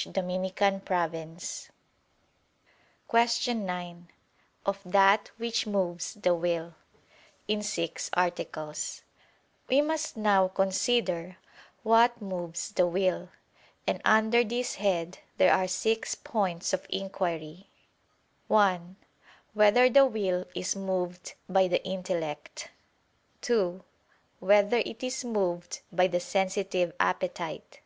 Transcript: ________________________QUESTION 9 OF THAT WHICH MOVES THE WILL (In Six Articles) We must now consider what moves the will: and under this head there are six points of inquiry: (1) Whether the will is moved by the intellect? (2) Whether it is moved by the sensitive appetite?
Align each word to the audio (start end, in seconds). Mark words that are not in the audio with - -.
________________________QUESTION 3.06 3.66
9 3.66 4.08
OF 4.64 4.80
THAT 4.82 5.30
WHICH 5.36 5.66
MOVES 5.66 6.14
THE 6.14 6.34
WILL 6.34 6.74
(In 7.46 7.62
Six 7.62 8.08
Articles) 8.14 9.02
We 9.68 9.82
must 9.82 10.16
now 10.16 10.48
consider 10.48 11.36
what 11.82 12.22
moves 12.22 12.72
the 12.72 12.86
will: 12.86 13.28
and 13.86 14.00
under 14.02 14.42
this 14.42 14.76
head 14.76 15.18
there 15.36 15.52
are 15.52 15.68
six 15.68 16.14
points 16.14 16.72
of 16.72 16.86
inquiry: 16.88 17.68
(1) 18.48 18.96
Whether 19.52 19.90
the 19.90 20.06
will 20.06 20.46
is 20.54 20.74
moved 20.74 21.34
by 21.46 21.68
the 21.68 21.84
intellect? 21.84 22.70
(2) 23.42 23.84
Whether 24.38 24.78
it 24.78 25.02
is 25.02 25.26
moved 25.26 25.80
by 25.92 26.06
the 26.06 26.20
sensitive 26.20 26.94
appetite? 26.98 27.80